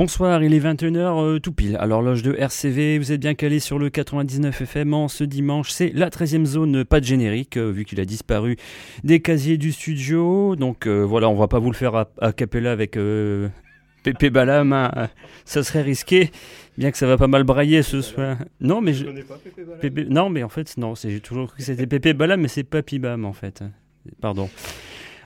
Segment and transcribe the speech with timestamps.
[0.00, 1.76] Bonsoir, il est 21h euh, tout pile.
[1.76, 5.68] Alors l'orloge de RCV, vous êtes bien calé sur le 99 FM en ce dimanche.
[5.68, 8.56] C'est la 13e zone, pas de générique, euh, vu qu'il a disparu
[9.04, 10.56] des casiers du studio.
[10.56, 12.98] Donc euh, voilà, on va pas vous le faire à, capella avec
[14.02, 14.72] Pépé Balam.
[14.72, 15.10] Hein.
[15.44, 16.30] Ça serait risqué,
[16.78, 18.38] bien que ça va pas mal brailler ce soir.
[18.58, 19.04] Non, mais je...
[19.04, 20.14] connais pas Pépé Balam.
[20.14, 23.00] Non, mais en fait, non, j'ai toujours cru que c'était Pépé Balam, mais c'est Papy
[23.00, 23.62] Bam en fait.
[24.22, 24.48] Pardon.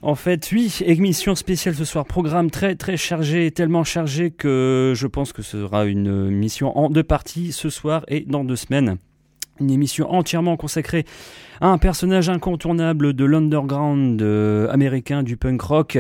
[0.07, 5.07] En fait, oui, émission spéciale ce soir, programme très très chargé, tellement chargé que je
[5.07, 8.99] pense que ce sera une mission en deux parties ce soir et dans deux semaines.
[9.61, 11.07] Une émission entièrement consacrée
[11.61, 15.99] un personnage incontournable de l'underground euh, américain du punk rock,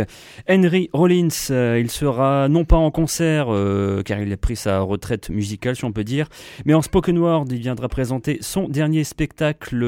[0.49, 1.29] Henry Rollins.
[1.51, 5.77] Euh, il sera non pas en concert, euh, car il a pris sa retraite musicale,
[5.77, 6.29] si on peut dire,
[6.65, 7.47] mais en spoken word.
[7.51, 9.85] Il viendra présenter son dernier spectacle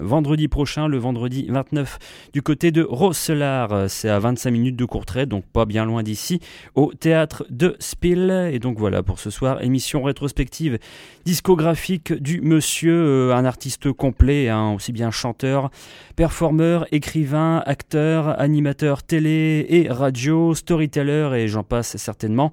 [0.00, 1.98] vendredi prochain, le vendredi 29,
[2.32, 3.90] du côté de Rosselar.
[3.90, 6.40] C'est à 25 minutes de Courtrai, donc pas bien loin d'ici,
[6.74, 8.50] au théâtre de Spill.
[8.52, 10.78] Et donc voilà pour ce soir, émission rétrospective
[11.24, 15.70] discographique du monsieur, un artiste complet Hein, aussi bien chanteur,
[16.14, 22.52] performeur, écrivain, acteur, animateur télé et radio, storyteller et j'en passe certainement.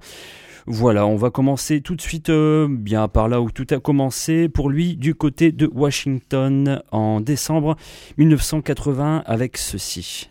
[0.66, 4.48] Voilà, on va commencer tout de suite euh, bien par là où tout a commencé
[4.48, 7.76] pour lui du côté de Washington en décembre
[8.18, 10.28] 1980 avec ceci.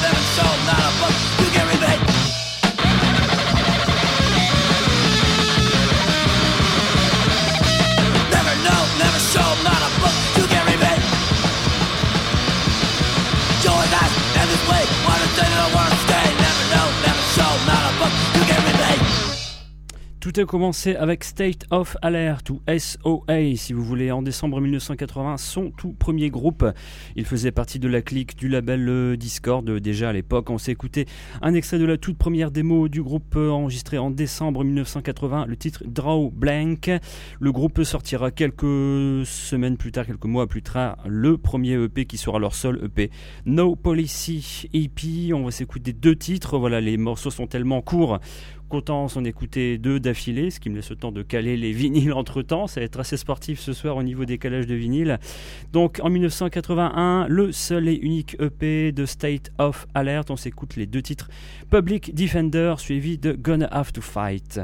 [0.00, 0.21] London.
[20.22, 25.36] Tout a commencé avec State of Alert ou SOA, si vous voulez, en décembre 1980,
[25.36, 26.64] son tout premier groupe.
[27.16, 30.48] Il faisait partie de la clique du label euh, Discord déjà à l'époque.
[30.50, 31.06] On s'est écouté
[31.40, 35.56] un extrait de la toute première démo du groupe euh, enregistré en décembre 1980, le
[35.56, 36.88] titre Draw Blank.
[37.40, 42.16] Le groupe sortira quelques semaines plus tard, quelques mois plus tard, le premier EP qui
[42.16, 43.10] sera leur seul EP,
[43.44, 45.32] No Policy EP.
[45.32, 46.58] On va s'écouter deux titres.
[46.58, 48.20] Voilà, les morceaux sont tellement courts
[48.72, 52.14] content s'en écouter deux d'affilée, ce qui me laisse le temps de caler les vinyles
[52.14, 52.66] entre temps.
[52.66, 55.18] Ça va être assez sportif ce soir au niveau des calages de vinyle.
[55.74, 60.30] Donc en 1981, le seul et unique EP de State of Alert.
[60.30, 61.28] On s'écoute les deux titres
[61.70, 64.58] Public Defender suivi de Gonna Have to Fight.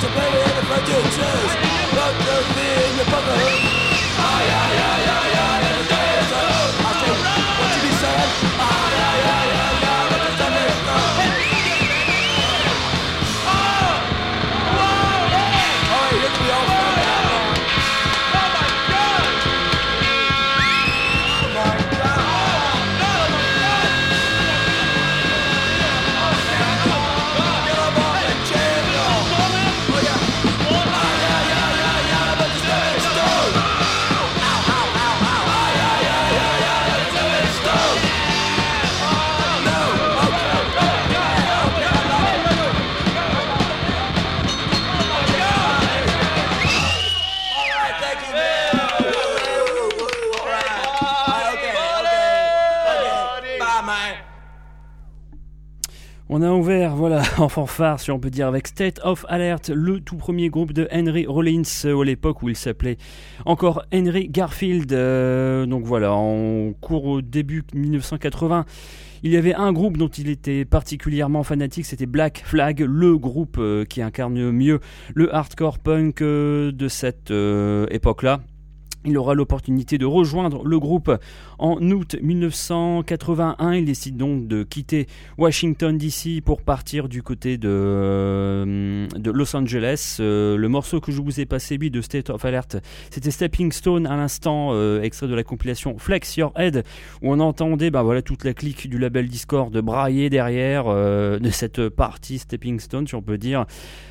[0.00, 1.33] to in the future.
[56.44, 60.16] A ouvert, voilà, en fanfare, si on peut dire, avec State of Alert, le tout
[60.16, 62.98] premier groupe de Henry Rollins, euh, à l'époque où il s'appelait
[63.44, 64.92] encore Henry Garfield.
[64.92, 68.64] Euh, donc voilà, en cours au début 1980,
[69.22, 73.56] il y avait un groupe dont il était particulièrement fanatique, c'était Black Flag, le groupe
[73.58, 74.80] euh, qui incarne mieux
[75.14, 78.40] le hardcore punk de cette époque-là.
[79.06, 81.12] Il aura l'opportunité de rejoindre le groupe
[81.58, 83.74] en août 1981.
[83.74, 85.06] Il décide donc de quitter
[85.36, 90.16] Washington DC pour partir du côté de, euh, Los Angeles.
[90.20, 92.78] Euh, le morceau que je vous ai passé, lui, de State of Alert,
[93.10, 96.82] c'était Stepping Stone à l'instant, euh, extrait de la compilation Flex Your Head,
[97.20, 101.90] où on entendait ben voilà, toute la clique du label Discord brailler derrière de cette
[101.90, 103.66] partie Stepping Stone, si on peut dire,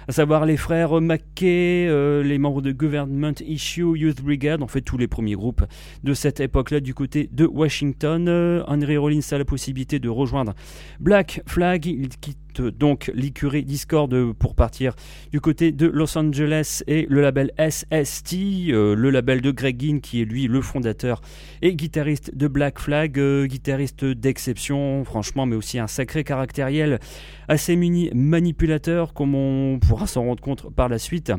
[0.08, 1.88] à savoir les frères McKay,
[2.24, 5.64] les membres de Government Issue Youth Brigade, en fait tous les premiers groupes
[6.04, 8.28] de cette époque-là du côté de Washington.
[8.28, 10.54] Euh, Henry Rollins a la possibilité de rejoindre
[11.00, 11.86] Black Flag.
[11.86, 14.96] Il quitte donc l'écurie Discord pour partir
[15.32, 18.36] du côté de Los Angeles et le label SST,
[18.70, 21.22] euh, le label de Greg Ginn qui est lui le fondateur
[21.62, 27.00] et guitariste de Black Flag, euh, guitariste d'exception franchement mais aussi un sacré caractériel
[27.48, 31.32] assez muni manipulateur comme on pourra s'en rendre compte par la suite.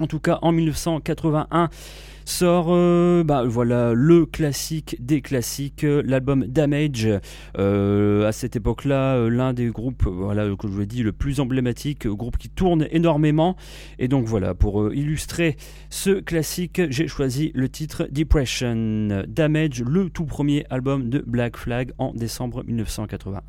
[0.00, 1.70] En tout cas, en 1981,
[2.28, 7.08] sort euh, bah, voilà le classique des classiques, euh, l'album Damage.
[7.56, 11.40] Euh, à cette époque-là, l'un des groupes, voilà, que je vous ai dit, le plus
[11.40, 13.56] emblématique, groupe qui tourne énormément.
[13.98, 15.56] Et donc voilà, pour illustrer
[15.88, 21.92] ce classique, j'ai choisi le titre Depression Damage, le tout premier album de Black Flag
[21.98, 23.42] en décembre 1981.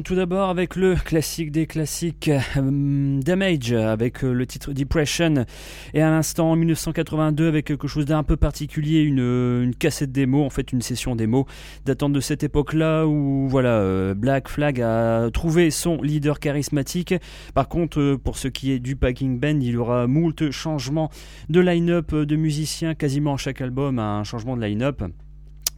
[0.00, 5.44] Tout d'abord avec le classique des classiques euh, Damage avec euh, le titre Depression
[5.92, 10.44] et à l'instant en 1982 avec quelque chose d'un peu particulier, une, euh, cassette démo,
[10.44, 11.46] en fait une session démo
[11.84, 17.14] datant de cette époque-là où voilà Black Flag a trouvé son leader charismatique.
[17.52, 21.10] Par contre pour ce qui est du Packing Band, il y aura moult changements
[21.50, 25.02] de line-up de musiciens quasiment chaque album, un changement de line-up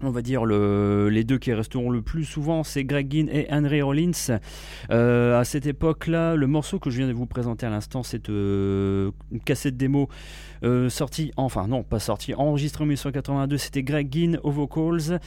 [0.06, 3.46] on va dire le, les deux qui resteront le plus souvent, c'est Greg Ginn et
[3.50, 4.38] Henry Rollins.
[4.90, 8.28] Euh, à cette époque-là, le morceau que je viens de vous présenter à l'instant, c'est
[8.28, 10.08] euh, une cassette démo
[10.62, 10.88] euh,
[11.36, 13.56] enfin non, pas sortie, enregistrée en 1982.
[13.58, 15.20] C'était Greg Ginn aux vocals.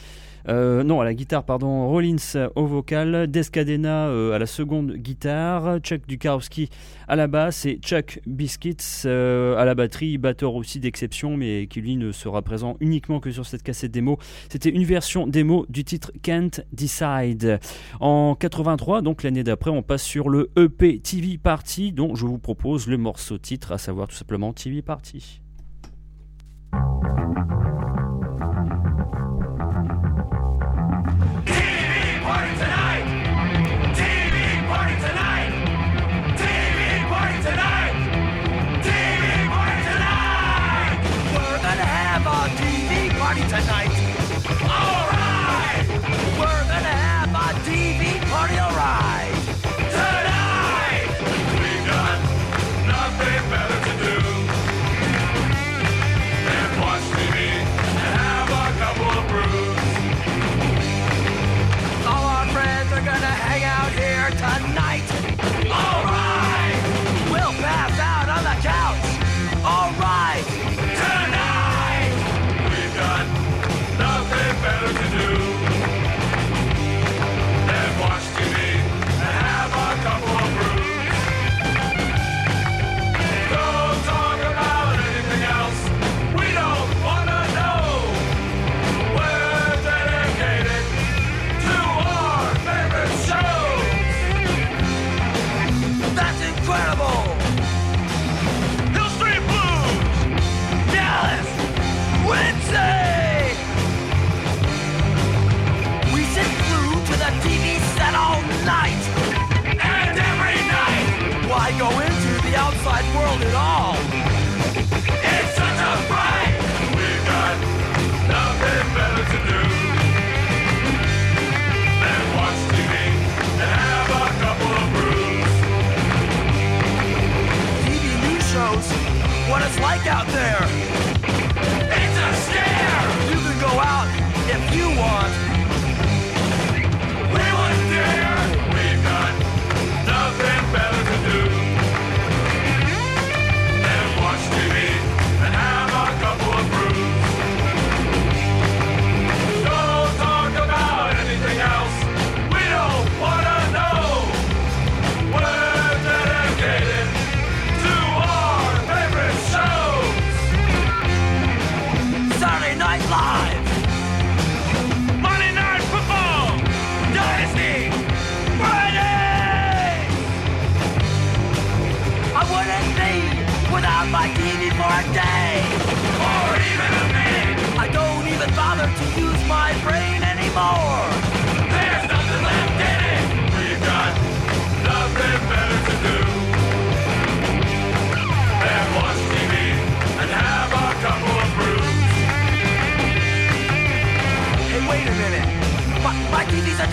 [0.48, 5.78] Euh, non, à la guitare, pardon, Rollins au vocal, Descadena euh, à la seconde guitare,
[5.80, 6.68] Chuck Dukowski
[7.08, 8.76] à la basse et Chuck Biscuits
[9.06, 13.30] euh, à la batterie, batteur aussi d'exception, mais qui lui ne sera présent uniquement que
[13.30, 14.18] sur cette cassette démo.
[14.48, 17.58] C'était une version démo du titre Can't Decide.
[18.00, 22.38] En 83, donc l'année d'après, on passe sur le EP TV Party, dont je vous
[22.38, 25.40] propose le morceau titre, à savoir tout simplement TV Party.
[43.48, 43.87] 才哪一？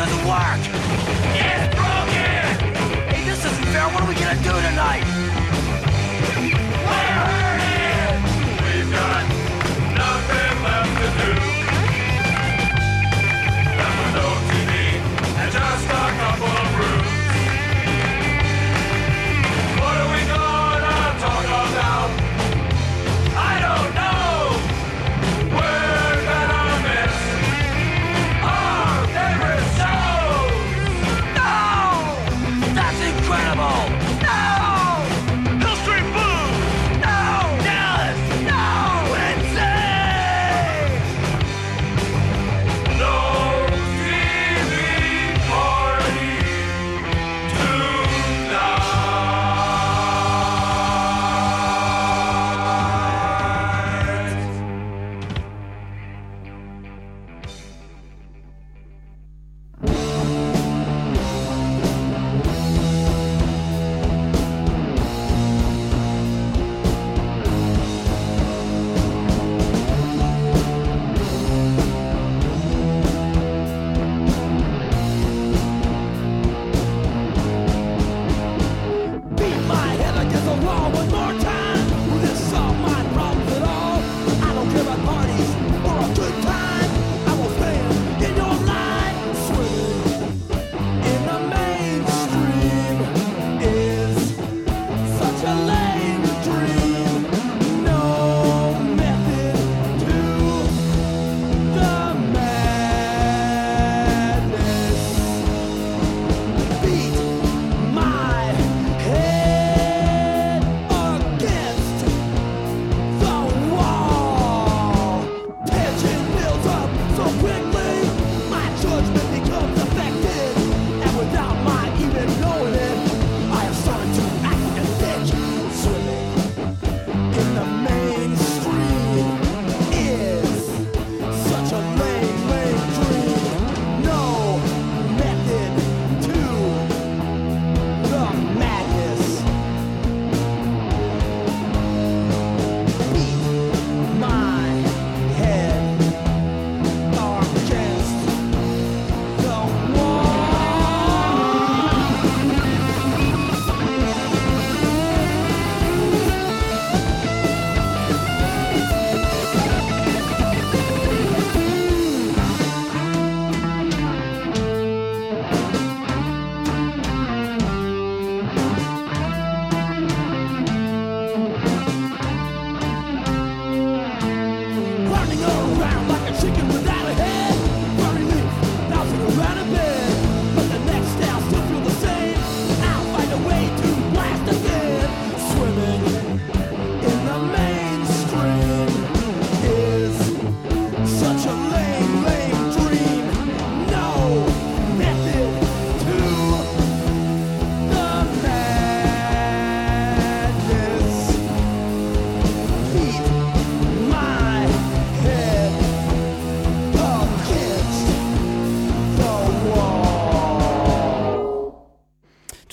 [0.05, 0.59] doesn't work.
[1.33, 3.09] It's broken!
[3.09, 3.87] Hey, this isn't fair.
[3.89, 5.14] What are we gonna do tonight?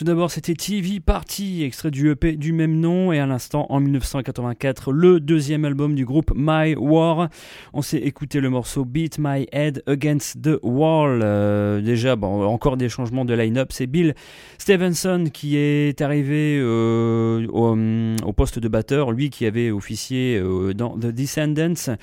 [0.02, 4.90] D'abord, c'était TV Party, extrait du EP du même nom, et à l'instant, en 1984,
[4.90, 7.28] le deuxième album du groupe My War.
[7.72, 11.20] On s'est écouté le morceau Beat My Head Against the Wall.
[11.22, 13.68] Euh, déjà, bon, encore des changements de line-up.
[13.70, 14.14] C'est Bill
[14.58, 20.74] Stevenson qui est arrivé euh, hum, au, poste de batteur, lui qui avait officié euh,
[20.74, 21.96] dans The Descendants.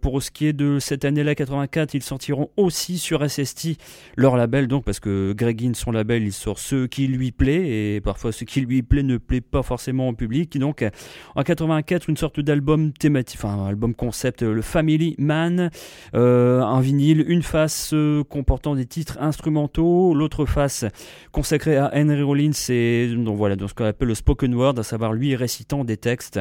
[0.00, 3.76] pour ce qui est de cette année-là, 84, ils sortiront aussi sur SST,
[4.16, 8.00] leur label, donc parce que Greg son label, il sort ce qui lui plaît, et
[8.00, 10.58] parfois ce qui lui plaît ne plaît pas forcément au public.
[10.58, 10.84] Donc
[11.34, 15.70] en 84, une sorte d'album thématique, enfin album concept, le Family Man,
[16.14, 20.84] euh, un vinyle, une face euh, comportant des titres instrumentaux, l'autre face
[21.32, 24.82] consacrée à Henry Rollins, et donc voilà, dans ce qu'on appelle le spoken word, à
[24.82, 26.40] savoir lui récitant des textes.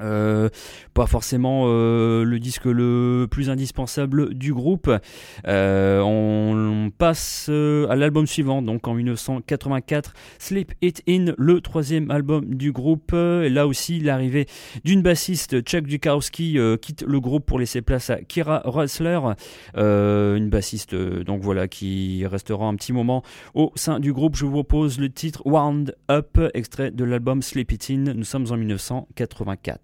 [0.00, 0.48] Euh,
[0.92, 4.90] pas forcément euh, le disque le plus indispensable du groupe.
[5.46, 12.54] Euh, on, passe à l'album suivant, donc en 1984, Sleep It In, le troisième album
[12.54, 13.12] du groupe.
[13.12, 14.46] Et là aussi, l'arrivée
[14.84, 19.18] d'une bassiste, Chuck Dukowski, quitte le groupe pour laisser place à Kira Russler,
[19.74, 23.22] une bassiste donc voilà qui restera un petit moment
[23.54, 24.36] au sein du groupe.
[24.36, 28.14] Je vous propose le titre Wound Up, extrait de l'album Sleep It In.
[28.14, 29.83] Nous sommes en 1984.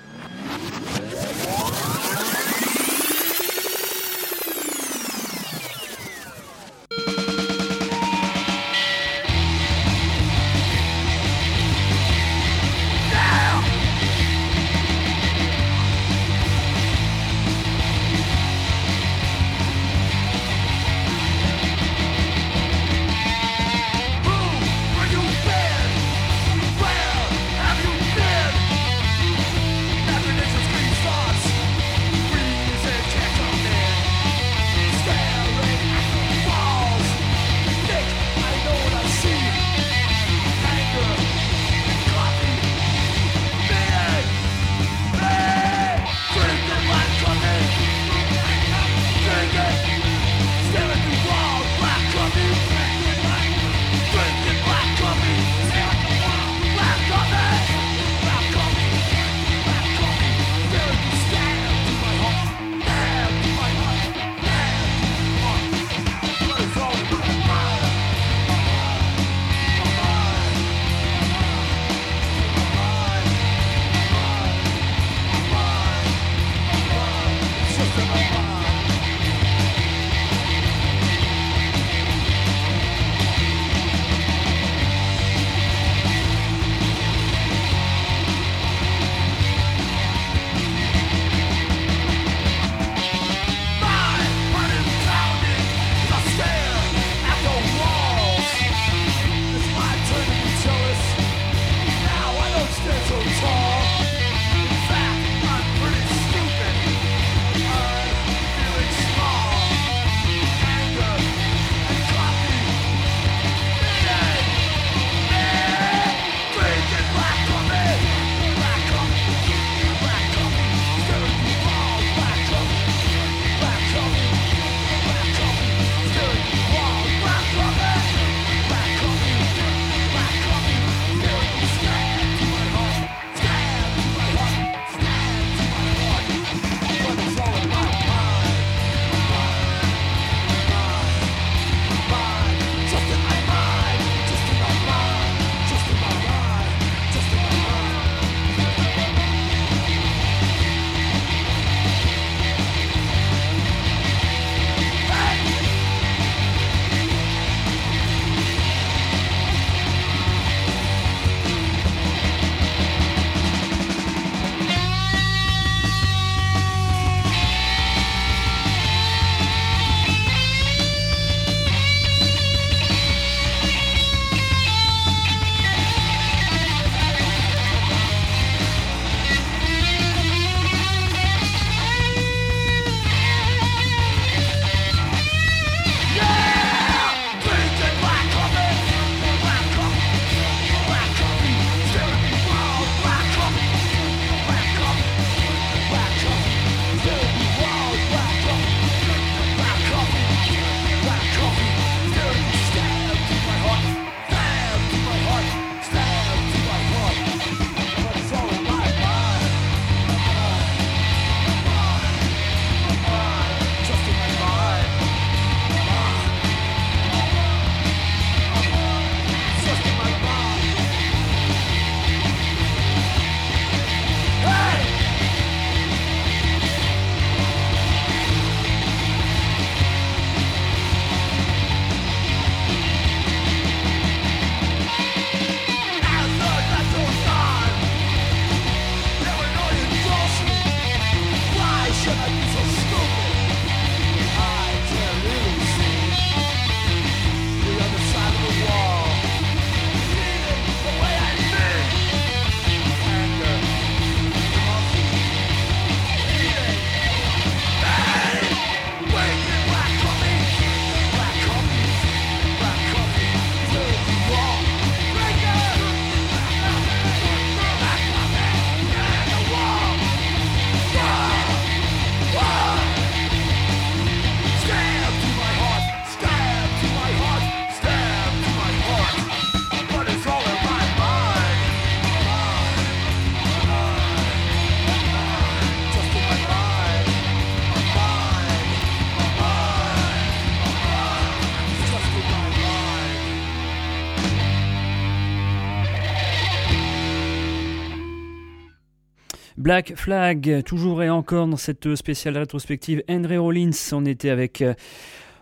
[299.71, 303.03] Black Flag, toujours et encore dans cette spéciale rétrospective.
[303.09, 304.61] Henry Rollins, on était avec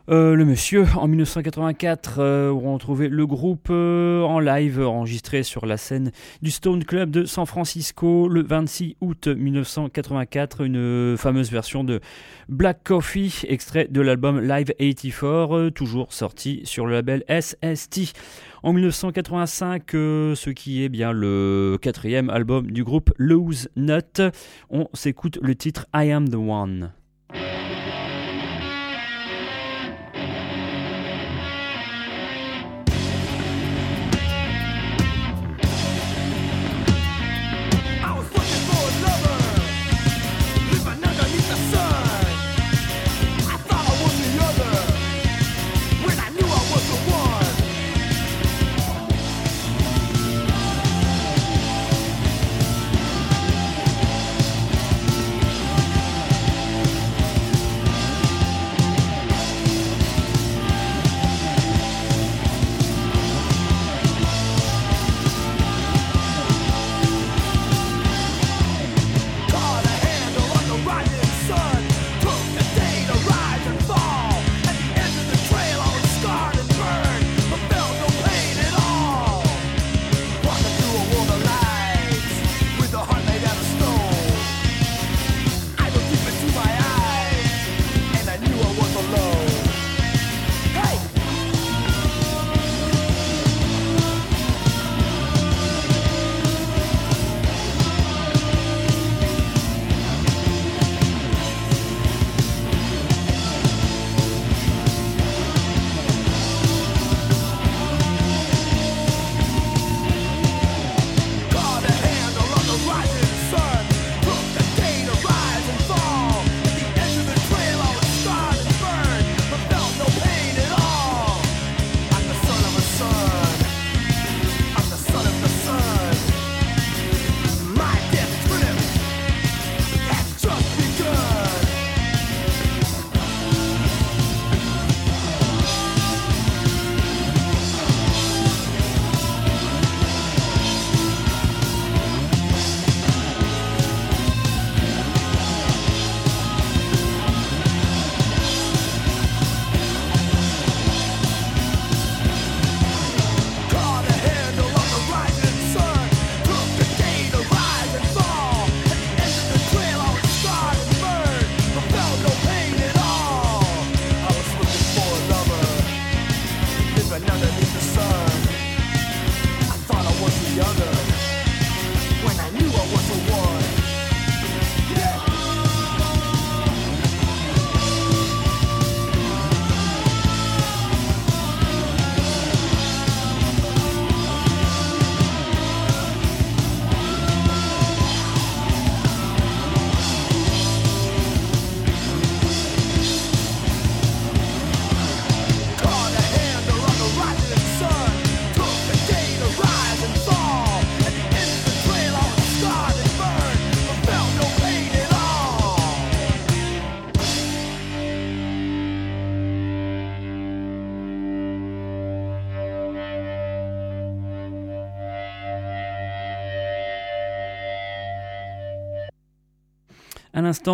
[0.10, 5.44] euh, euh, le monsieur en 1984 euh, où on trouvait le groupe en live enregistré
[5.44, 11.52] sur la scène du Stone Club de San Francisco le 26 août 1984, une fameuse
[11.52, 12.00] version de
[12.48, 18.14] Black Coffee, extrait de l'album Live 84, toujours sorti sur le label SST
[18.64, 24.22] en 1985, euh, ce qui est bien le quatrième album du groupe Lose Nut.
[24.70, 26.92] On s'écoute le titre I Am the One.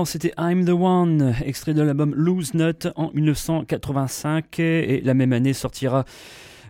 [0.05, 5.53] C'était I'm the One, extrait de l'album Lose Nut en 1985 et la même année
[5.53, 6.05] sortira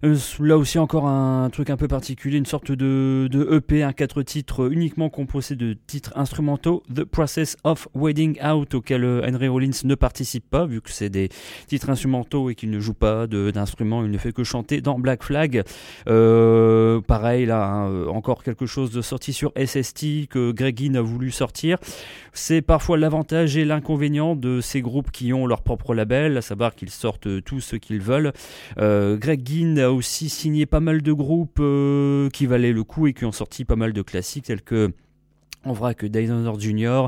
[0.03, 4.21] euh, là aussi encore un truc un peu particulier, une sorte de, EP, un quatre
[4.23, 9.71] titres uniquement composé de titres instrumentaux, The Process of Wading Out, auquel euh, Henry Rollins
[9.83, 11.29] ne participe pas, vu que c'est des
[11.67, 15.23] titres instrumentaux et qu'il ne joue pas d'instruments, il ne fait que chanter dans Black
[15.23, 15.63] Flag.
[16.07, 21.31] Euh, pareil, là, hein, encore quelque chose de sorti sur SST que Greg a voulu
[21.31, 21.77] sortir.
[22.37, 26.75] C'est parfois l'avantage et l'inconvénient de ces groupes qui ont leur propre label, à savoir
[26.75, 28.33] qu'ils sortent tout ce qu'ils veulent.
[28.77, 33.13] Greg Ginn a aussi signé pas mal de groupes euh, qui valaient le coup et
[33.13, 34.91] qui ont sorti pas mal de classiques tels que
[35.65, 37.07] on verra que Dinosaur Jr.,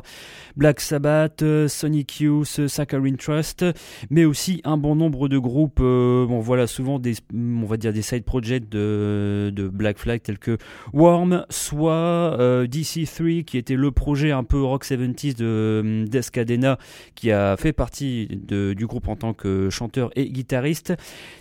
[0.55, 3.63] Black Sabbath, euh, Sonic Youth, euh, Saccharine Trust,
[4.09, 5.79] mais aussi un bon nombre de groupes.
[5.79, 10.21] Euh, bon, voilà souvent des, on va dire des side projects de, de Black Flag
[10.21, 10.57] tels que
[10.93, 12.35] Worm, soit
[12.65, 16.77] DC3 qui était le projet un peu rock 70s de d'Escadena
[17.15, 20.93] qui a fait partie de, du groupe en tant que chanteur et guitariste.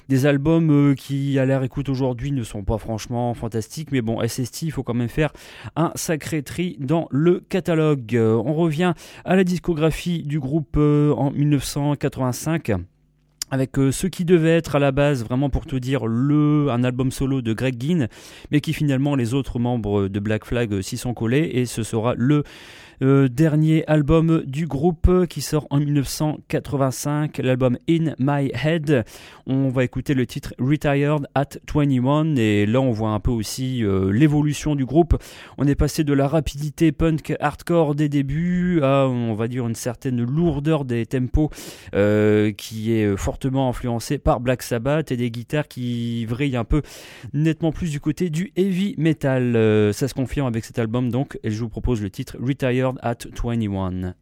[0.09, 4.63] Des albums qui à l'air écoute aujourd'hui ne sont pas franchement fantastiques, mais bon SST
[4.63, 5.33] il faut quand même faire
[5.75, 8.17] un sacré tri dans le catalogue.
[8.17, 8.95] On revient
[9.25, 12.73] à la discographie du groupe en 1985
[13.51, 17.13] avec ce qui devait être à la base, vraiment pour tout dire, le, un album
[17.13, 18.09] solo de Greg Ginn,
[18.51, 22.15] mais qui finalement les autres membres de Black Flag s'y sont collés, et ce sera
[22.17, 22.43] le
[23.03, 29.05] euh, dernier album du groupe qui sort en 1985, l'album In My Head.
[29.47, 33.85] On va écouter le titre Retired at 21 et là on voit un peu aussi
[33.85, 35.17] euh, l'évolution du groupe.
[35.59, 39.75] On est passé de la rapidité punk hardcore des débuts à on va dire une
[39.75, 41.51] certaine lourdeur des tempos
[41.95, 46.83] euh, qui est fortement influencée par Black Sabbath et des guitares qui vrillent un peu
[47.35, 49.53] nettement plus du côté du heavy metal.
[49.93, 53.21] ça se confirme avec cet album donc et je vous propose le titre Retired at
[53.35, 54.15] 21.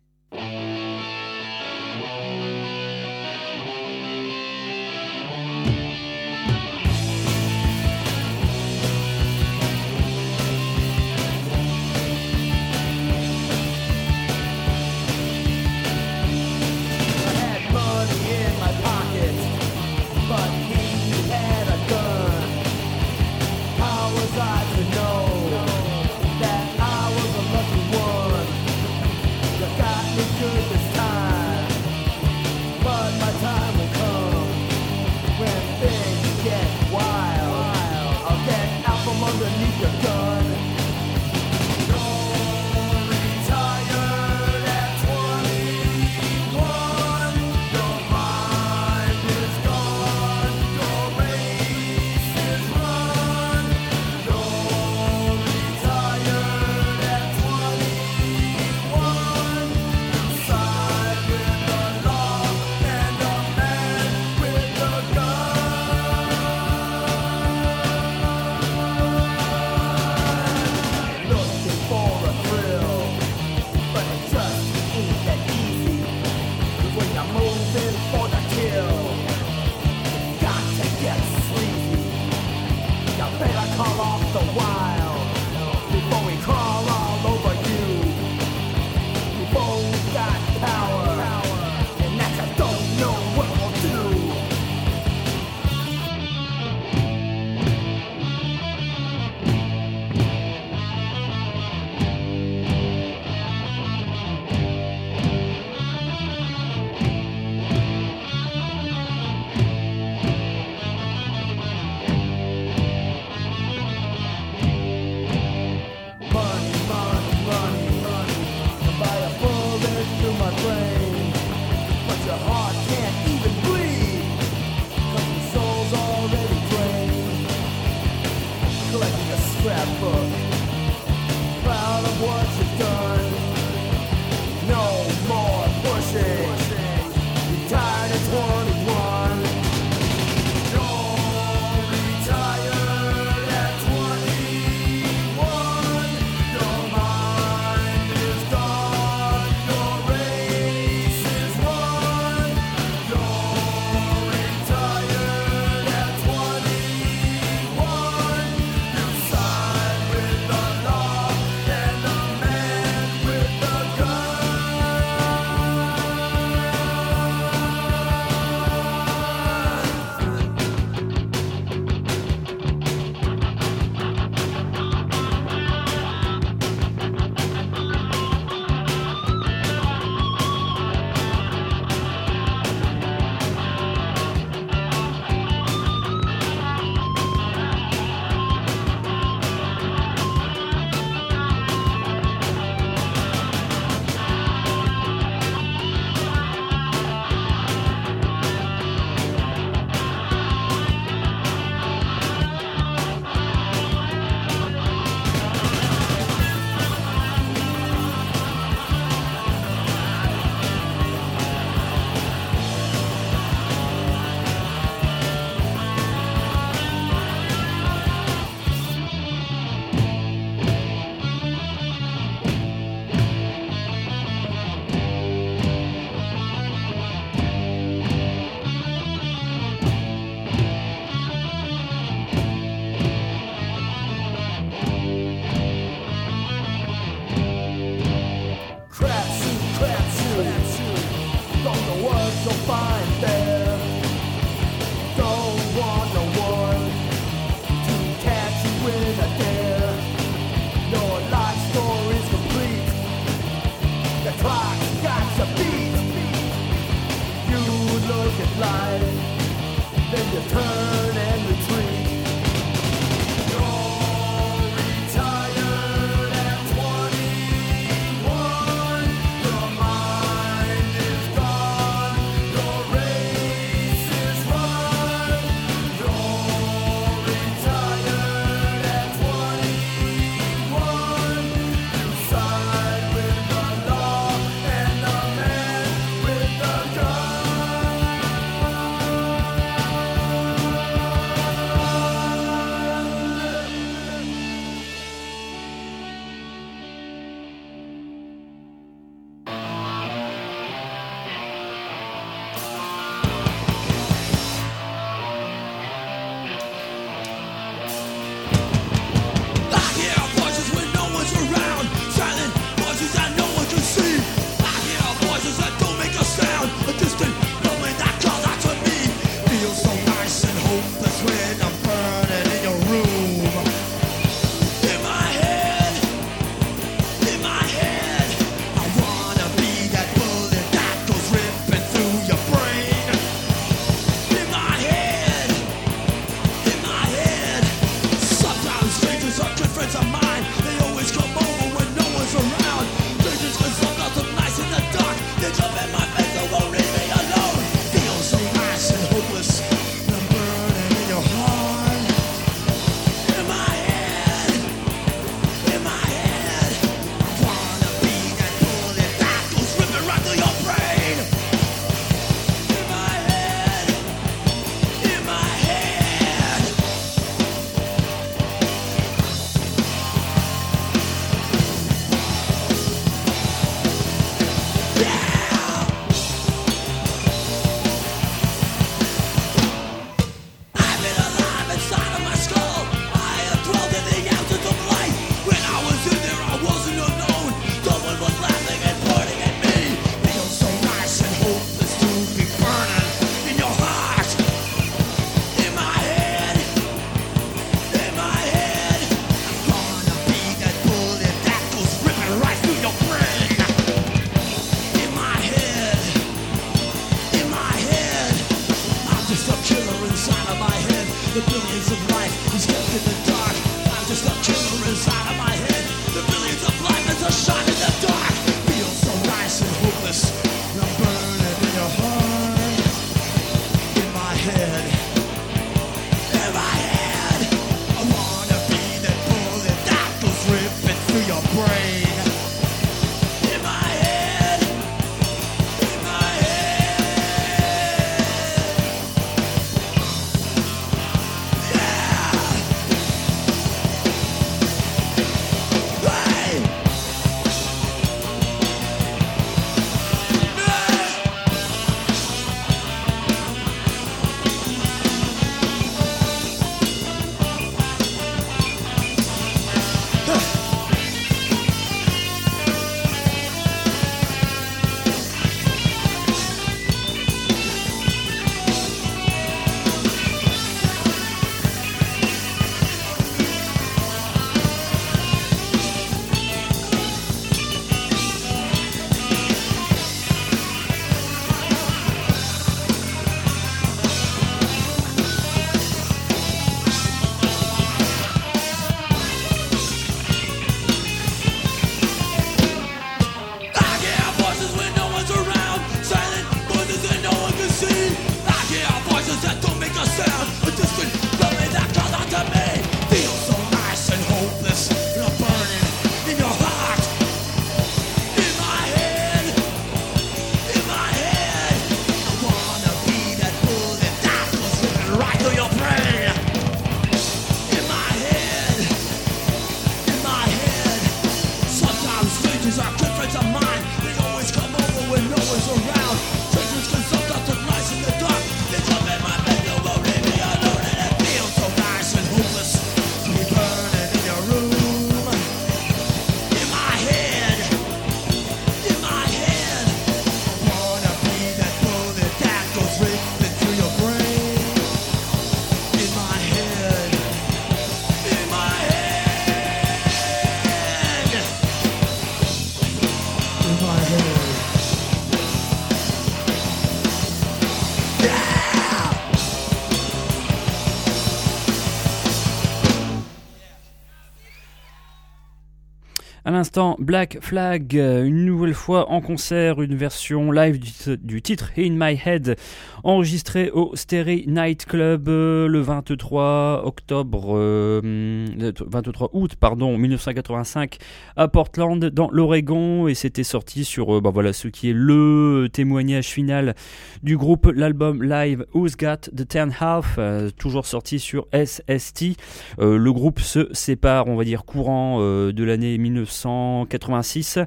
[566.55, 570.79] L'instant, Black Flag, une nouvelle fois en concert, une version live
[571.21, 572.57] du, titre In My Head,
[573.03, 577.55] enregistré au Sterry Night Club euh, le 23 octobre,
[578.03, 580.99] 23 euh, août, pardon, 1985
[581.37, 585.69] à Portland, dans l'Oregon, et c'était sorti sur, euh, bah voilà, ce qui est le
[585.73, 586.75] témoignage final
[587.23, 590.19] du groupe, l'album live Who's Got the Ten Half,
[590.57, 592.37] toujours sorti sur SST.
[592.79, 597.59] le groupe se sépare, on va dire, courant de l'année 19 1986.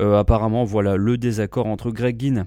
[0.00, 2.46] Euh, apparemment, voilà le désaccord entre Greg Ginn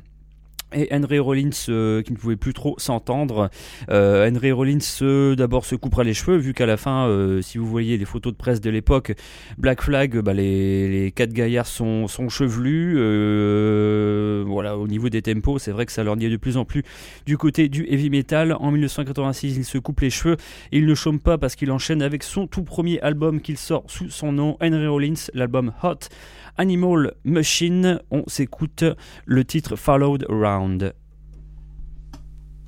[0.74, 3.50] et Henry Rollins euh, qui ne pouvait plus trop s'entendre.
[3.90, 7.10] Euh, Henry Rollins euh, d'abord se coupera les cheveux vu qu'à la fin,
[7.42, 9.14] si vous voyez les photos de presse de l'époque,
[9.58, 12.96] Black Flag, bah, les, quatre gaillards sont, chevelus.
[14.46, 16.84] voilà, au niveau des tempos, c'est vrai que ça leur dit de plus en plus
[17.26, 18.56] du côté du heavy metal.
[18.60, 20.38] En 1986, il se coupe les cheveux
[20.72, 24.10] il ne chôme pas parce qu'il enchaîne avec son tout premier album qu'il sort sous
[24.10, 26.10] son nom, Henry Rollins, l'album Hot.
[26.58, 28.00] Animal Machine.
[28.12, 28.84] On s'écoute
[29.26, 30.94] le titre Followed Around.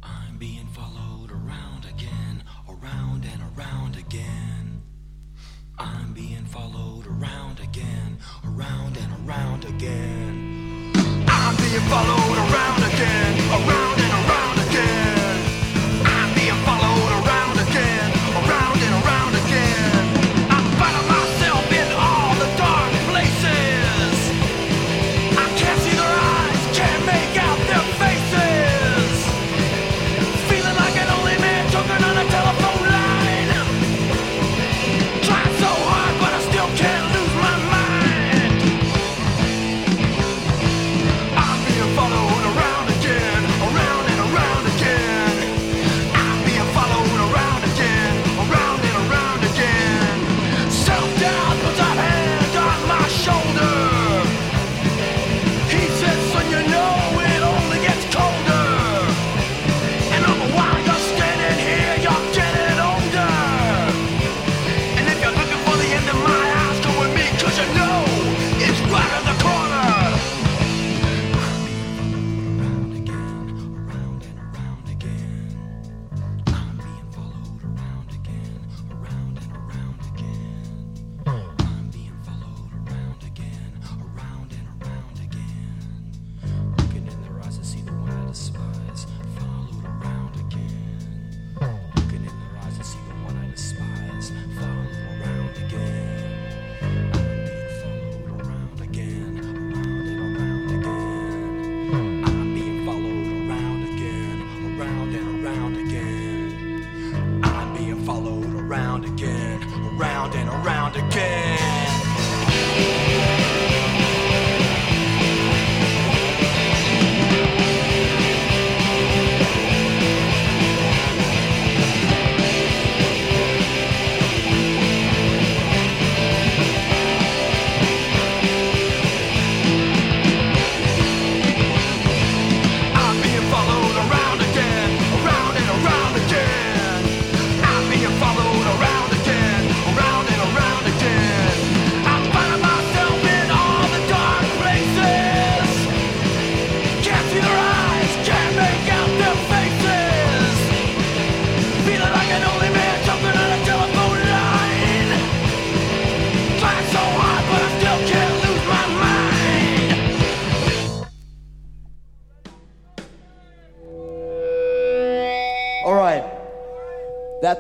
[0.04, 4.82] I'm being followed around again, around and around again.
[5.78, 10.94] I'm being followed around again, around and around again.
[11.28, 12.45] I'm being followed around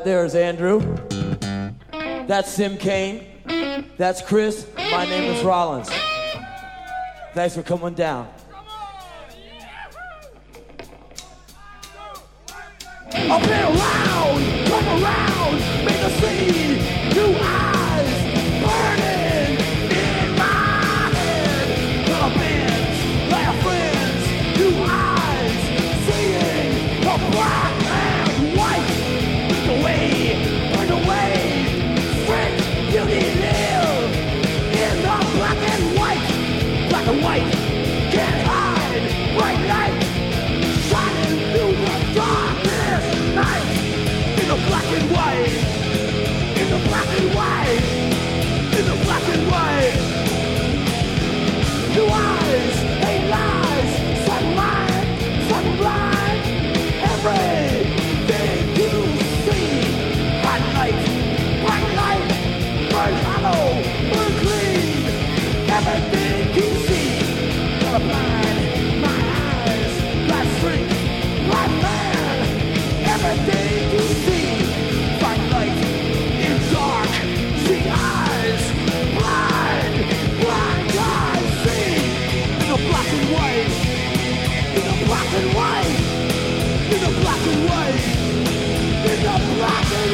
[0.03, 0.81] there's Andrew.
[2.25, 3.27] That's Sim Kane.
[3.97, 4.65] That's Chris.
[4.75, 5.91] My name is Rollins.
[7.36, 8.27] Thanks for coming down.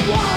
[0.04, 0.31] you want.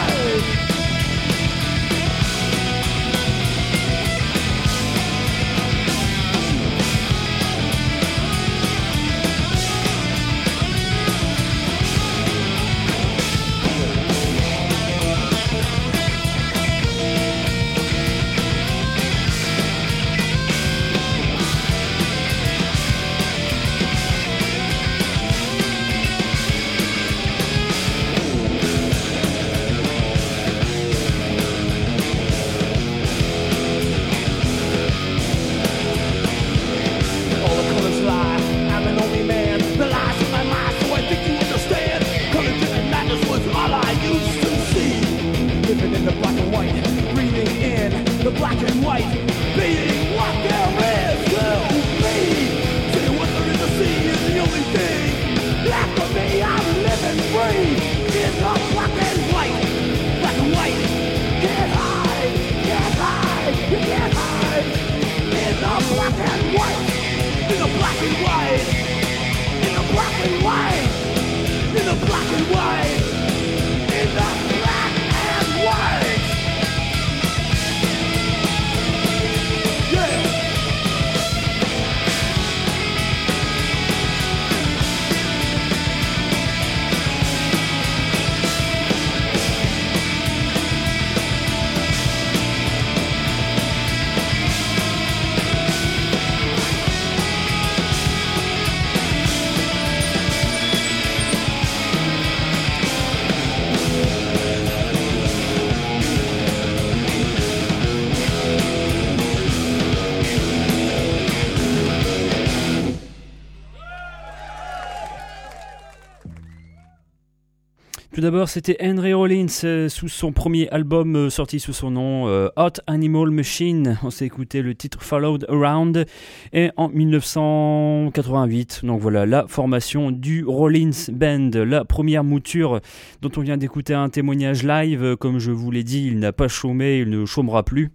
[118.25, 122.49] D'abord, c'était Henry Rollins euh, sous son premier album euh, sorti sous son nom euh,
[122.57, 123.99] Hot Animal Machine.
[124.03, 126.07] On s'est écouté le titre Followed Around
[126.55, 128.81] et en 1988.
[128.83, 132.81] Donc voilà, la formation du Rollins Band, la première mouture
[133.21, 135.17] dont on vient d'écouter un témoignage live.
[135.17, 137.93] Comme je vous l'ai dit, il n'a pas chômé, il ne chômera plus.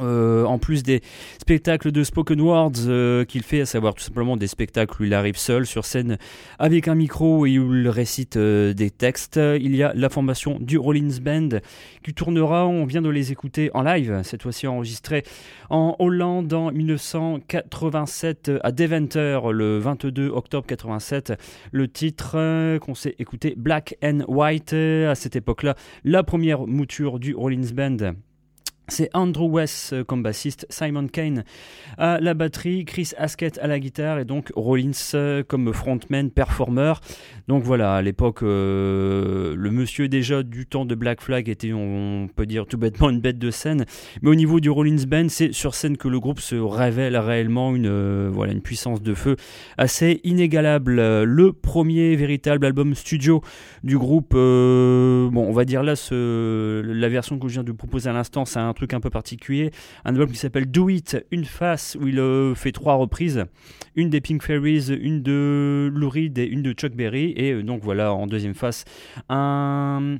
[0.00, 1.00] Euh, en plus des
[1.40, 5.14] spectacles de spoken words euh, qu'il fait, à savoir tout simplement des spectacles où il
[5.14, 6.18] arrive seul sur scène
[6.58, 10.58] avec un micro et où il récite euh, des textes, il y a la formation
[10.60, 11.48] du Rollins Band
[12.02, 15.22] qui tournera, on vient de les écouter en live, cette fois-ci enregistré
[15.70, 21.32] en Hollande en 1987 à Deventer le 22 octobre 87.
[21.72, 25.74] Le titre qu'on s'est écouté Black and White à cette époque-là,
[26.04, 28.14] la première mouture du Rollins Band.
[28.88, 31.42] C'est Andrew West euh, comme bassiste, Simon Kane
[31.98, 37.00] à la batterie, Chris Haskett à la guitare et donc Rollins euh, comme frontman, performeur.
[37.48, 42.28] Donc voilà, à l'époque, euh, le monsieur déjà du temps de Black Flag était, on
[42.34, 43.86] peut dire tout bêtement, une bête de scène.
[44.22, 47.74] Mais au niveau du Rollins Band, c'est sur scène que le groupe se révèle réellement
[47.74, 49.34] une, voilà, une puissance de feu
[49.78, 50.94] assez inégalable.
[51.24, 53.42] Le premier véritable album studio
[53.82, 58.12] du groupe, bon, on va dire là, la version que je viens de proposer à
[58.12, 59.72] l'instant, c'est un truc un peu particulier.
[60.04, 63.44] Un album qui s'appelle Do It, une face où il euh, fait trois reprises.
[63.96, 67.32] Une des Pink Fairies, une de Lou Reed et une de Chuck Berry.
[67.36, 68.84] Et euh, donc voilà, en deuxième face,
[69.28, 70.18] un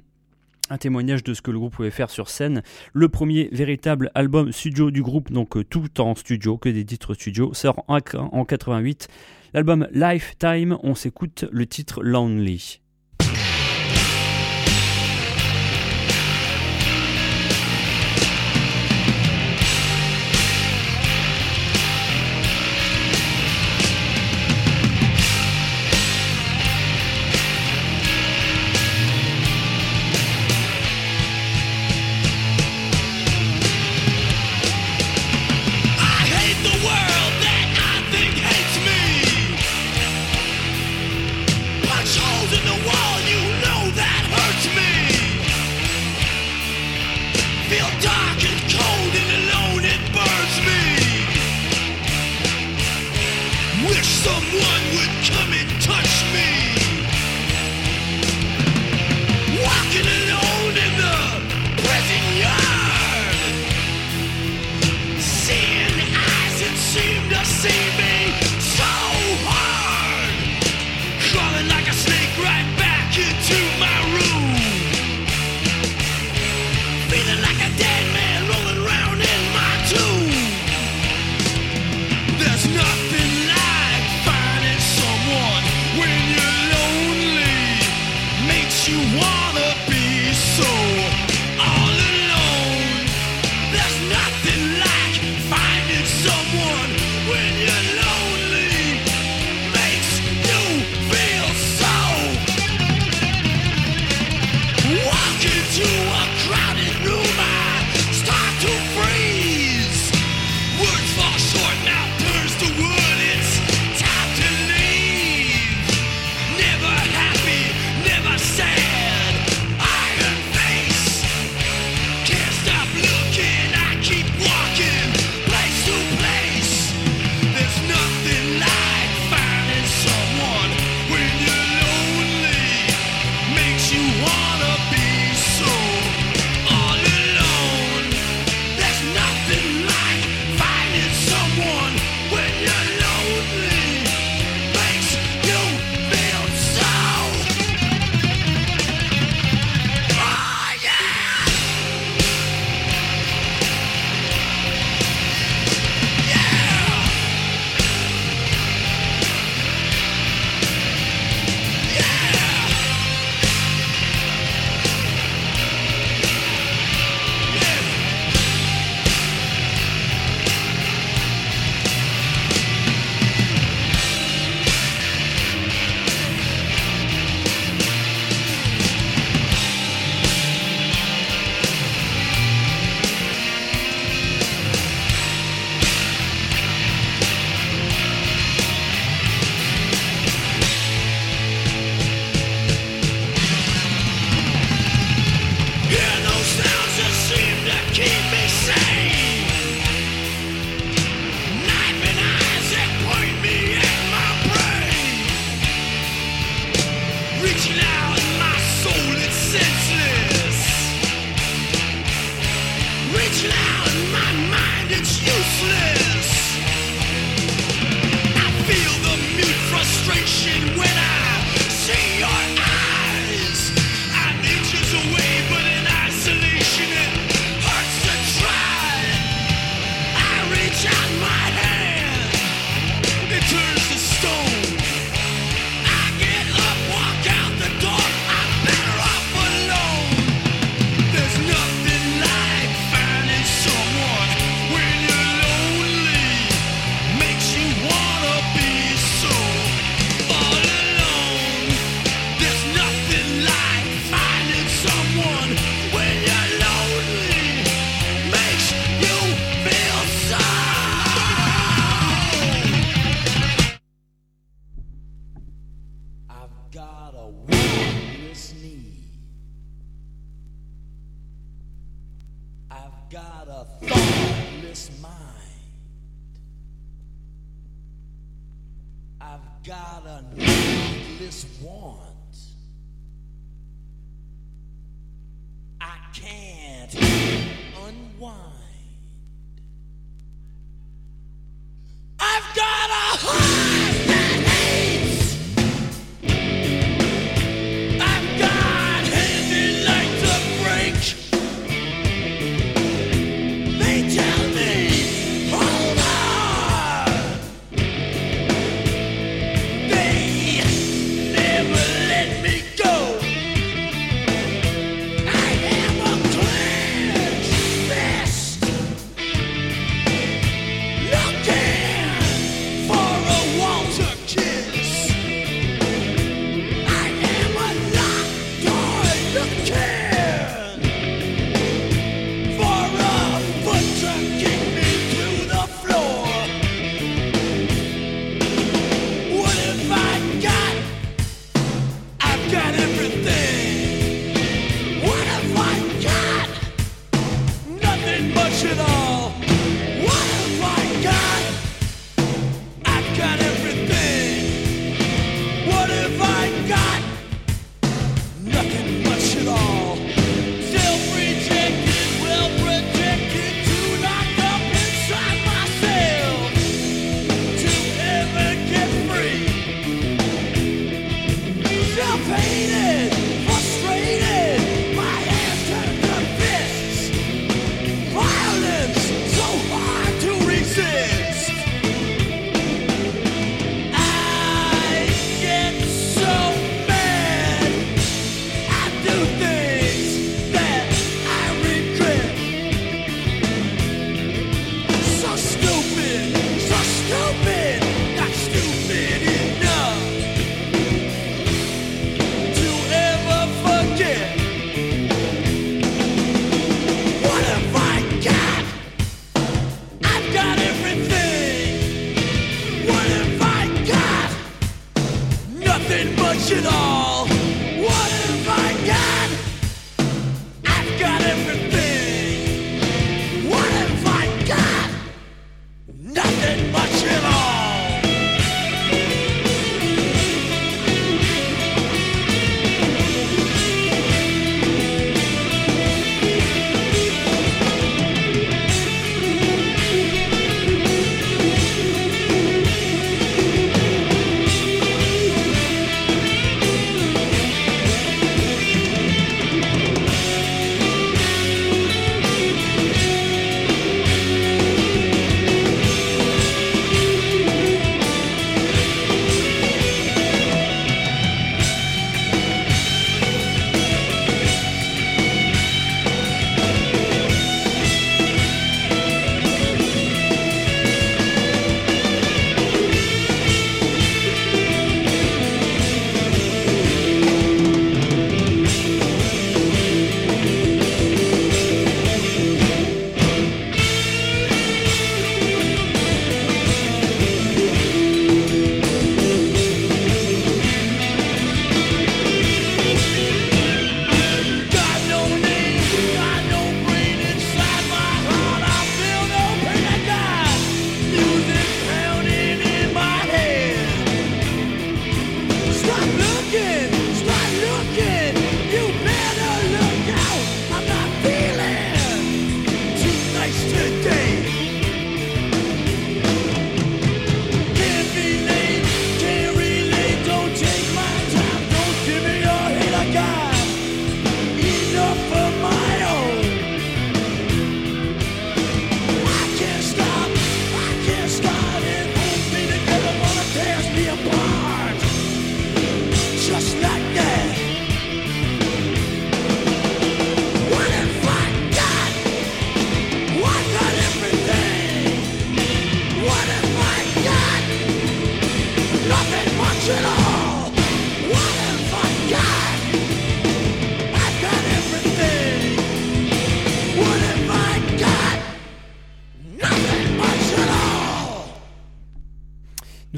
[0.68, 2.62] un témoignage de ce que le groupe pouvait faire sur scène.
[2.92, 7.14] Le premier véritable album studio du groupe, donc euh, tout en studio, que des titres
[7.14, 9.08] studio, sort en, en 88.
[9.54, 12.80] L'album Lifetime, on s'écoute le titre Lonely.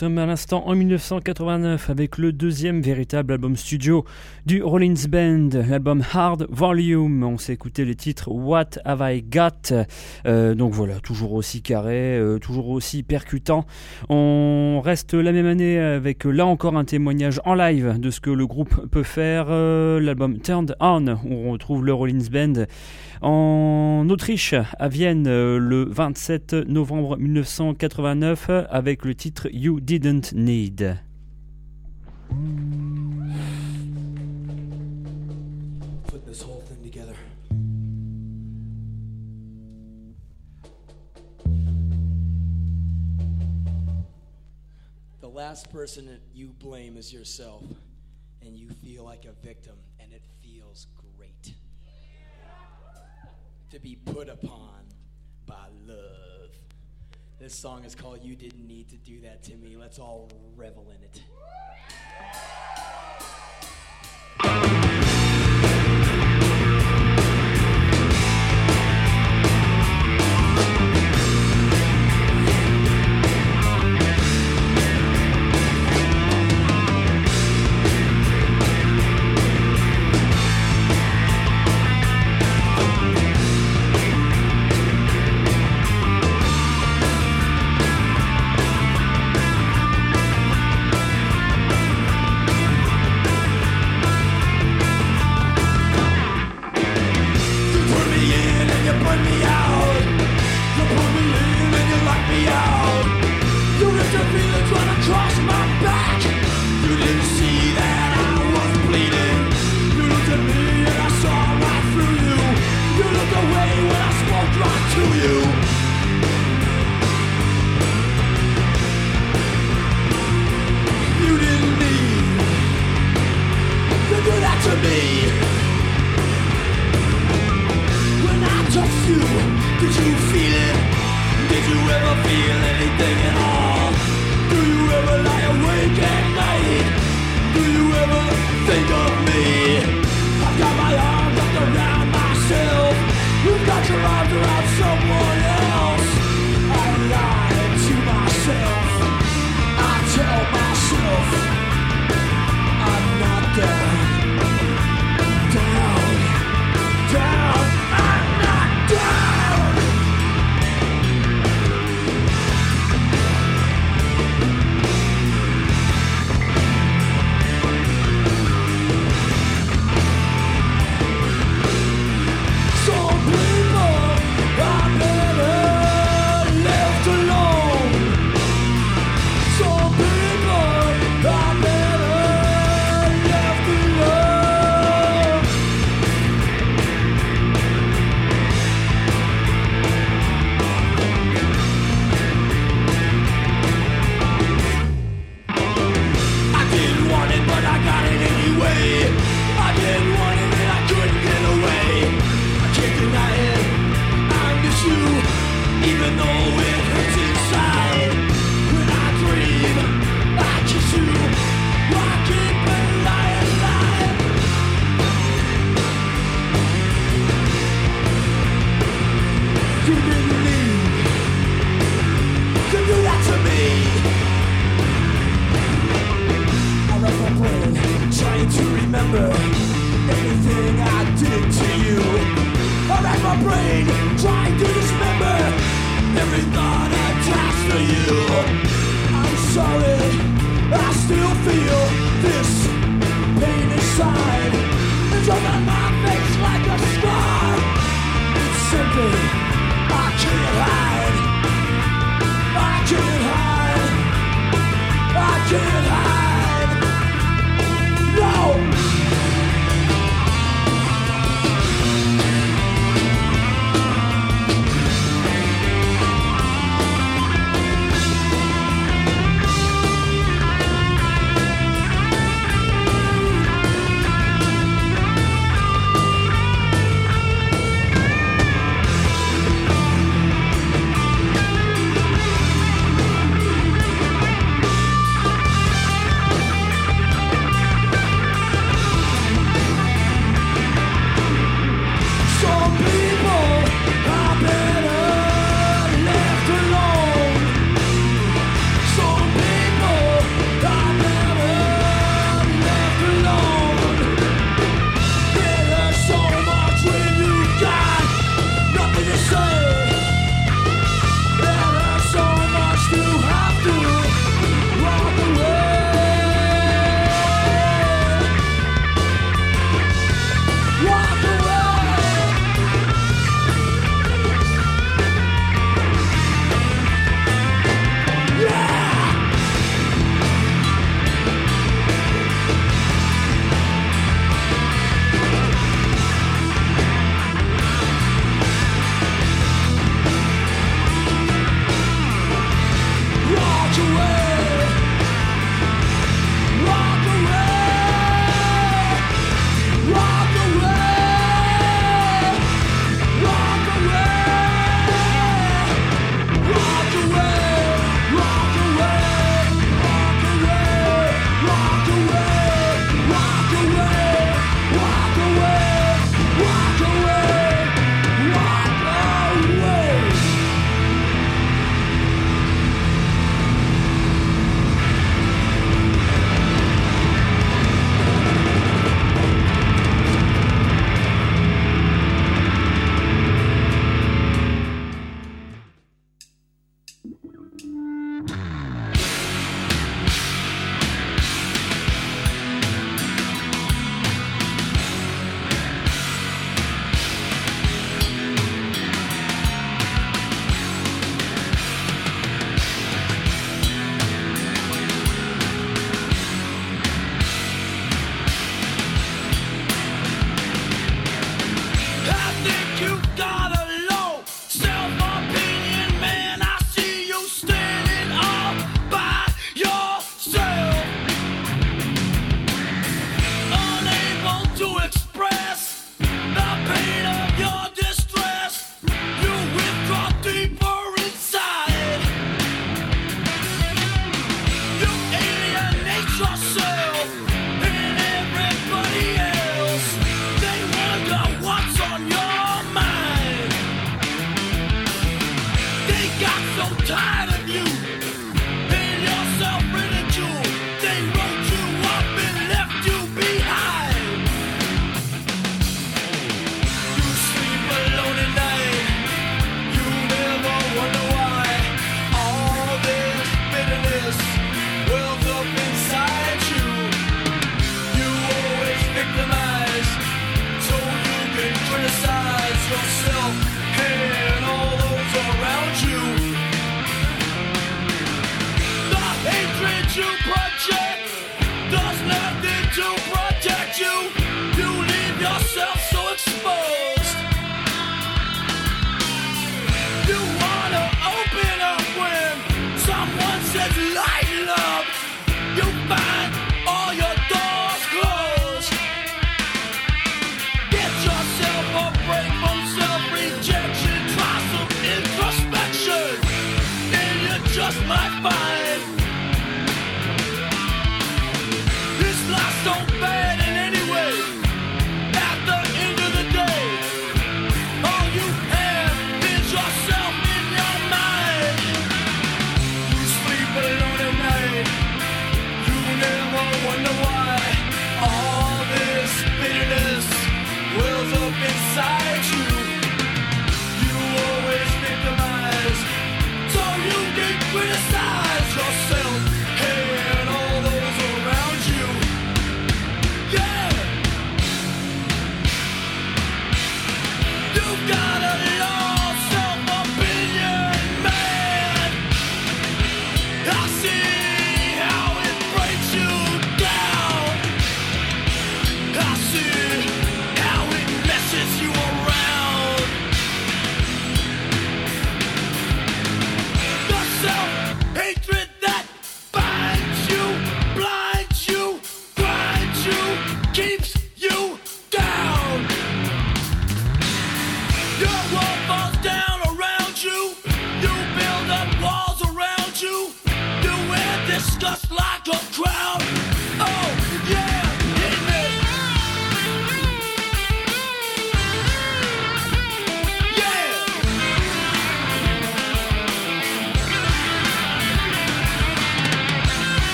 [0.00, 4.06] sommes à l'instant en 1989 avec le deuxième véritable album studio
[4.46, 7.22] du Rollins Band, l'album Hard Volume.
[7.22, 9.74] On s'est écouté les titres What Have I Got?
[10.26, 13.66] Euh, donc voilà, toujours aussi carré, euh, toujours aussi percutant.
[14.08, 18.30] On reste la même année avec là encore un témoignage en live de ce que
[18.30, 22.64] le groupe peut faire, euh, l'album Turned On, où on retrouve le Rollins Band.
[23.22, 30.96] En Autriche, à Vienne, euh, le 27 novembre 1989, avec le titre You Didn't Need.
[45.20, 47.64] The last person that you blame is yourself,
[48.42, 49.74] and you feel like a victim.
[53.70, 54.84] to be put upon
[55.46, 56.50] by love.
[57.38, 59.76] This song is called You Didn't Need to Do That to Me.
[59.76, 61.22] Let's all revel in it.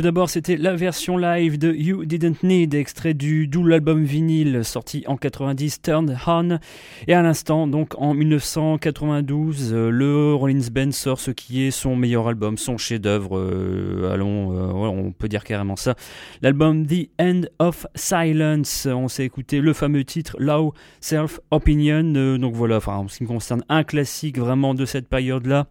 [0.00, 4.64] Tout d'abord, c'était la version live de You Didn't Need, extrait du double album vinyle
[4.64, 6.58] sorti en 90, Turned On.
[7.06, 11.96] Et à l'instant, donc en 1992, euh, le Rollins Band sort ce qui est son
[11.96, 13.36] meilleur album, son chef-d'œuvre.
[13.36, 15.96] euh, allons, euh, on peut dire carrément ça.
[16.40, 18.88] L'album The End of Silence.
[18.90, 20.72] On s'est écouté le fameux titre Low
[21.02, 22.38] Self Opinion.
[22.38, 25.66] Donc voilà, enfin, en ce qui me concerne, un classique vraiment de cette période-là.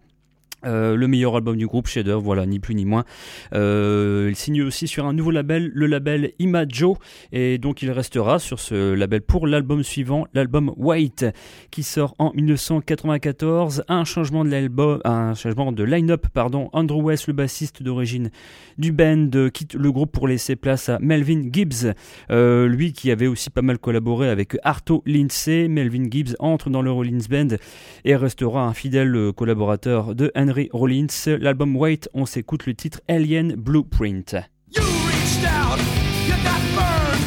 [0.65, 3.05] Euh, le meilleur album du groupe, Shader, voilà, ni plus ni moins.
[3.53, 6.97] Euh, il signe aussi sur un nouveau label, le label Imajo,
[7.31, 11.25] et donc il restera sur ce label pour l'album suivant, l'album White,
[11.71, 13.83] qui sort en 1994.
[13.87, 16.69] Un changement de l'album, un changement de line-up, pardon.
[16.73, 18.29] Andrew West, le bassiste d'origine
[18.77, 21.93] du band, quitte le groupe pour laisser place à Melvin Gibbs,
[22.31, 25.67] euh, lui qui avait aussi pas mal collaboré avec Arto Lindsay.
[25.69, 27.55] Melvin Gibbs entre dans le Rollins Band
[28.03, 31.27] et restera un fidèle collaborateur de Henry Rollins.
[31.27, 34.35] L'album Wait, on s'écoute le titre Alien Blueprint.
[34.71, 35.79] You reached out,
[36.27, 37.25] you got burned,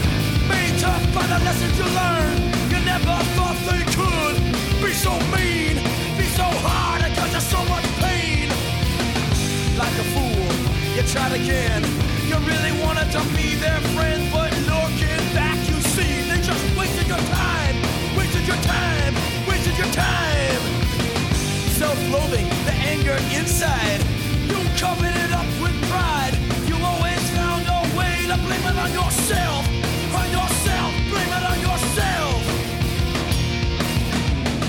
[0.49, 2.41] made tough by the lessons you learned.
[2.71, 4.39] You never thought they could
[4.85, 5.77] be so mean,
[6.19, 8.49] be so hard, and cause you so much pain.
[9.79, 10.53] Like a fool,
[10.97, 11.83] you tried again.
[12.29, 13.81] You really wanted to be their
[23.43, 24.01] inside.
[24.51, 26.35] You covered it up with pride.
[26.69, 29.63] You always found a way to blame it on yourself.
[30.21, 32.39] On yourself, blame it on yourself.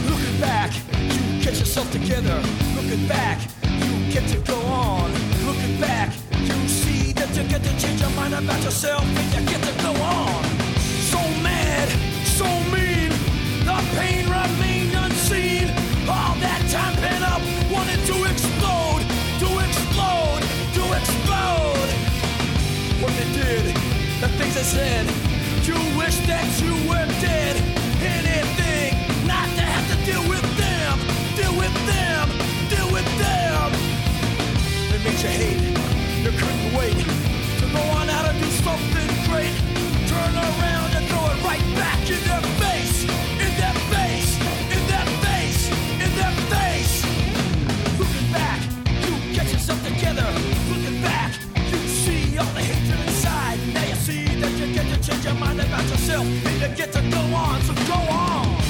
[0.09, 0.71] Looking back,
[1.13, 2.37] you get yourself together.
[2.77, 3.37] Looking back,
[3.85, 5.11] you get to go on.
[5.45, 6.09] Looking back,
[6.49, 9.73] you see that you get to change your mind about yourself and you get to
[9.83, 10.43] go on.
[11.11, 11.87] So mad,
[12.37, 13.11] so mean,
[13.67, 14.22] the pain
[24.63, 25.05] said,
[25.67, 27.55] you wish that you were dead.
[27.99, 28.95] Anything,
[29.27, 30.99] not to have to deal with them,
[31.35, 32.29] deal with them,
[32.71, 33.71] deal with them.
[34.95, 35.59] It made you hate,
[36.23, 39.51] you couldn't wait to go on out and do something great.
[40.07, 41.92] Turn around and throw it right back
[56.13, 57.61] yourself and you get to go on.
[57.61, 58.62] So go on.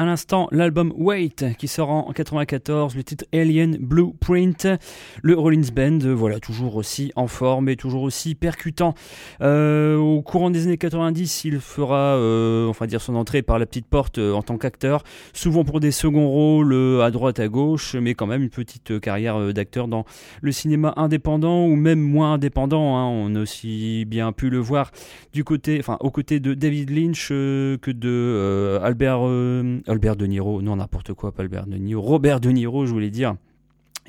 [0.00, 4.66] À l'instant, l'album Wait qui sort en 94, le titre Alien Blueprint,
[5.20, 8.94] le Rollins Band, euh, voilà, toujours aussi en forme et toujours aussi percutant.
[9.42, 13.66] Euh, au courant des années 90, il fera, euh, enfin dire son entrée par la
[13.66, 15.02] petite porte euh, en tant qu'acteur,
[15.34, 18.92] souvent pour des seconds rôles euh, à droite à gauche, mais quand même une petite
[18.92, 20.06] euh, carrière euh, d'acteur dans
[20.40, 22.96] le cinéma indépendant ou même moins indépendant.
[22.96, 23.04] hein.
[23.06, 24.92] On a aussi bien pu le voir
[25.34, 30.14] du côté, enfin aux côtés de David Lynch euh, que de euh, Albert euh, Albert
[30.14, 33.34] De Niro, non n'importe quoi, pas Albert De Niro, Robert De Niro, je voulais dire.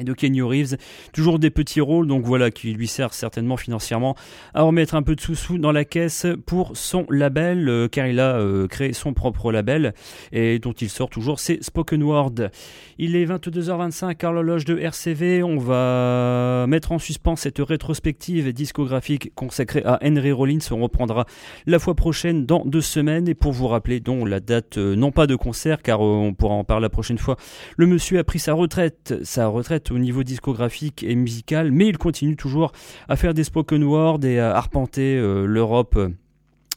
[0.03, 0.77] De Kenny Reeves,
[1.13, 4.15] toujours des petits rôles, donc voilà, qui lui sert certainement financièrement
[4.53, 8.19] à remettre un peu de sous-sous dans la caisse pour son label, euh, car il
[8.19, 9.93] a euh, créé son propre label,
[10.31, 12.49] et dont il sort toujours ses Spoken Word.
[12.97, 19.33] Il est 22h25 à l'horloge de RCV, on va mettre en suspens cette rétrospective discographique
[19.35, 21.25] consacrée à Henry Rollins, on reprendra
[21.65, 25.11] la fois prochaine dans deux semaines, et pour vous rappeler donc la date, euh, non
[25.11, 27.37] pas de concert, car on pourra en parler la prochaine fois,
[27.77, 31.97] le monsieur a pris sa retraite, sa retraite au niveau discographique et musical, mais il
[31.97, 32.71] continue toujours
[33.07, 35.97] à faire des spoken word et à arpenter euh, l'Europe.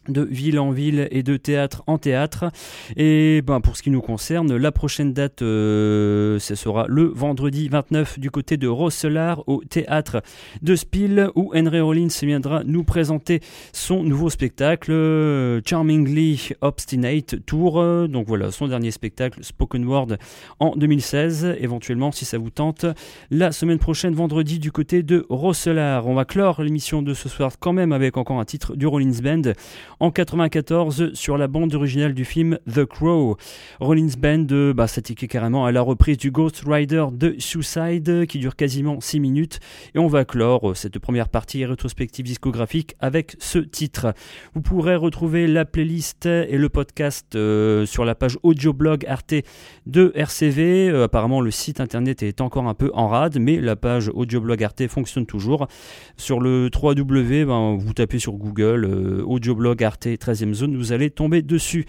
[0.08, 2.46] De ville en ville et de théâtre en théâtre.
[2.96, 7.68] Et ben pour ce qui nous concerne, la prochaine date, euh, ce sera le vendredi
[7.68, 10.22] 29 du côté de Rosselard au théâtre
[10.62, 13.40] de Spiel où Henry Rollins viendra nous présenter
[13.72, 14.92] son nouveau spectacle
[15.64, 18.08] Charmingly Obstinate Tour.
[18.08, 20.16] Donc voilà, son dernier spectacle Spoken Word
[20.60, 21.56] en 2016.
[21.60, 22.86] Éventuellement, si ça vous tente,
[23.30, 26.06] la semaine prochaine, vendredi, du côté de Rosselard.
[26.06, 29.20] On va clore l'émission de ce soir quand même avec encore un titre du Rollins
[29.22, 29.52] Band
[30.00, 33.36] en 94 sur la bande originale du film The Crow.
[33.80, 38.38] Rollins Band euh, bah, s'attaquait carrément à la reprise du Ghost Rider de Suicide qui
[38.38, 39.60] dure quasiment 6 minutes
[39.94, 44.14] et on va clore euh, cette première partie rétrospective discographique avec ce titre.
[44.54, 49.34] Vous pourrez retrouver la playlist et le podcast euh, sur la page audioblog Arte
[49.86, 51.02] de RCV.
[51.02, 54.86] Apparemment le site internet est encore un peu en rade mais la page audioblog Arte
[54.88, 55.66] fonctionne toujours.
[56.16, 61.10] Sur le 3W, ben, vous tapez sur Google euh, audioblog Arte 13e zone, vous allez
[61.10, 61.86] tomber dessus.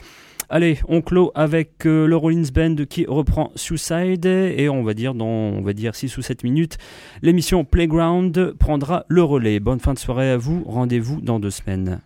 [0.49, 5.15] Allez, on clôt avec euh, le Rollins Band qui reprend Suicide et on va dire
[5.15, 6.77] dans on va dire 6 ou 7 minutes,
[7.23, 9.59] l'émission Playground prendra le relais.
[9.59, 11.99] Bonne fin de soirée à vous, rendez-vous dans deux semaines.